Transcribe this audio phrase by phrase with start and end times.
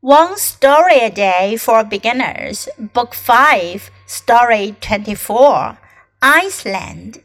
[0.00, 5.76] One Story a Day for Beginners, Book 5, Story 24
[6.22, 7.20] Iceland.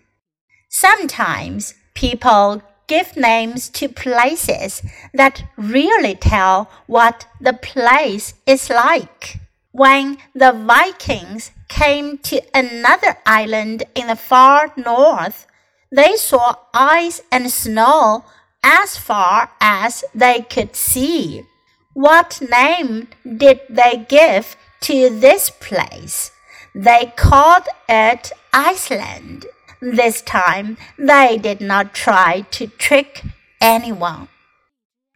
[0.70, 4.82] Sometimes people give names to places
[5.14, 9.38] that really tell what the place is like.
[9.72, 15.46] When the Vikings came to another island in the far north,
[15.92, 18.26] they saw ice and snow
[18.64, 21.46] as far as they could see.
[21.95, 26.31] What name did they give to this place?
[26.75, 29.47] They called it Iceland.
[29.81, 33.23] This time they did not try to trick
[33.61, 34.27] anyone.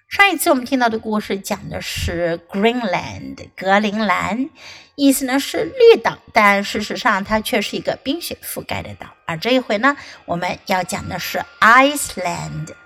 [0.08, 4.50] 上一次我们听到的故事讲的是 Greenland 格陵兰，
[4.94, 9.06] 意思呢是绿岛，但事实上它却是一个冰雪覆盖的岛。
[9.24, 12.74] 而这一回呢，我们要讲的是 Iceland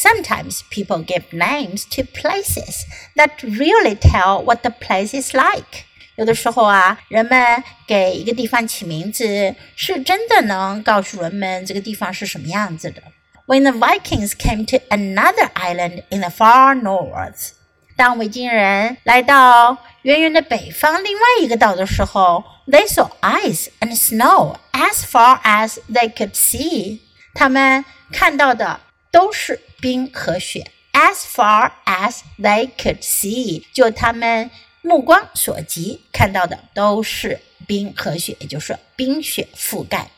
[0.00, 2.84] Sometimes people give names to places
[3.16, 5.84] that really tell what the place is like.
[6.16, 13.02] 有的时候啊，人们给一个地方起名字，是真的能告诉人们这个地方是什么样子的。
[13.46, 17.52] When the Vikings came to another island in the far north，
[17.96, 27.00] 当维京人来到远远的北方另外一个岛的时候，they saw ice and snow as far as they could see。
[27.34, 34.50] 他们看到的都是 冰和雪，as far as they could see，就他们
[34.82, 40.10] 目光所及看到的都是冰和雪，也就是说冰雪覆盖。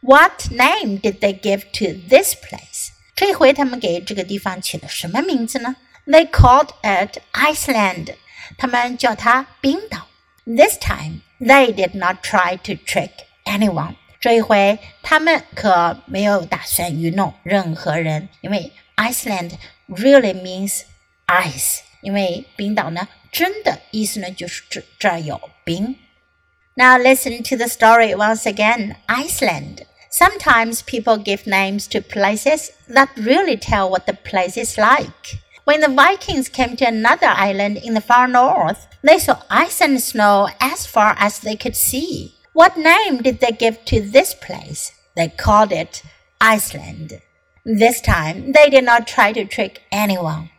[0.00, 2.88] What name did they give to this place？
[3.14, 5.76] 这回他们给这个地方起了什么名字呢？
[6.06, 8.14] They called it Iceland。
[8.58, 10.08] 他们叫它冰岛。
[10.44, 13.10] This time they did not try to trick
[13.44, 13.94] anyone。
[14.20, 20.82] 这一回他们可没有打算愚弄任何人，因为 Iceland really means
[21.26, 25.96] ice，因为冰岛呢，真的意思呢就是指这儿有冰。
[26.74, 28.96] Now listen to the story once again.
[29.06, 29.86] Iceland.
[30.10, 35.38] Sometimes people give names to places that really tell what the place is like.
[35.64, 40.02] When the Vikings came to another island in the far north, they saw ice and
[40.02, 42.34] snow as far as they could see.
[42.52, 44.92] What name did they give to this place?
[45.16, 46.02] They called it
[46.40, 47.20] Iceland.
[47.69, 50.49] This time, they did not try to trick anyone.